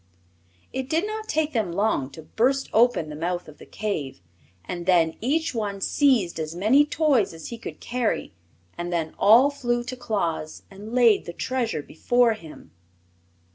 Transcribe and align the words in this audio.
It 0.73 0.89
did 0.89 1.05
not 1.05 1.27
take 1.27 1.53
them 1.53 1.71
long 1.73 2.09
to 2.13 2.23
burst 2.23 2.71
open 2.73 3.09
the 3.09 3.15
mouth 3.15 3.47
of 3.47 3.59
the 3.59 3.67
cave, 3.67 4.19
and 4.65 4.87
then 4.87 5.15
each 5.21 5.53
one 5.53 5.79
seized 5.79 6.39
as 6.39 6.55
many 6.55 6.85
toys 6.87 7.35
as 7.35 7.49
he 7.49 7.59
could 7.59 7.79
carry 7.79 8.33
and 8.79 8.91
they 8.91 9.11
all 9.19 9.51
flew 9.51 9.83
to 9.83 9.95
Claus 9.95 10.63
and 10.71 10.95
laid 10.95 11.25
the 11.25 11.33
treasure 11.33 11.83
before 11.83 12.33
him. 12.33 12.71